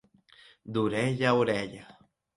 D'orella 0.77 1.27
a 1.33 1.37
orella. 1.43 1.85